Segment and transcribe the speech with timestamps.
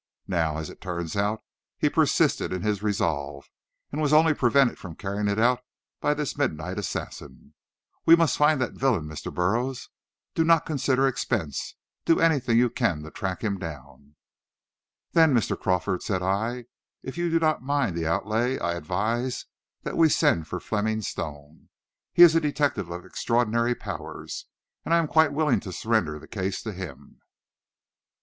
[0.27, 1.43] Now, as it turns out,
[1.77, 3.51] he persisted in his resolve,
[3.91, 5.61] and was only prevented from carrying it out
[5.99, 7.53] by this midnight assassin.
[8.07, 9.31] We must find that villain, Mr.
[9.31, 9.89] Burroughs!
[10.33, 14.15] Do not consider expense; do anything you can to track him down."
[15.11, 15.55] "Then, Mr.
[15.55, 16.65] Crawford," said I,
[17.03, 19.45] "if you do not mind the outlay, I advise
[19.83, 21.69] that we send for Fleming Stone.
[22.11, 24.47] He is a detective of extraordinary powers,
[24.83, 27.21] and I am quite willing to surrender the case to him."